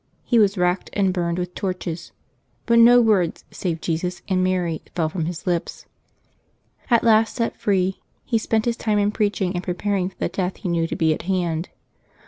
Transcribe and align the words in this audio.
He 0.23 0.39
was 0.39 0.57
racked 0.57 0.89
and 0.93 1.13
burnt 1.13 1.37
with 1.37 1.53
torches; 1.53 2.11
but 2.65 2.79
no 2.79 2.99
words, 2.99 3.45
save 3.51 3.81
Jesus 3.81 4.23
and 4.27 4.43
Mary, 4.43 4.81
fell 4.95 5.09
from 5.09 5.25
his 5.25 5.45
lips. 5.45 5.85
At 6.89 7.03
last 7.03 7.35
set 7.35 7.55
free, 7.55 8.01
he 8.25 8.39
spent 8.39 8.65
his 8.65 8.77
time 8.77 8.97
in 8.97 9.11
preaching, 9.11 9.53
and 9.53 9.63
preparing 9.63 10.09
for 10.09 10.17
the 10.17 10.29
death 10.29 10.55
he 10.57 10.69
knew 10.69 10.87
to 10.87 10.95
be 10.95 11.13
at 11.13 11.21
hand. 11.29 11.69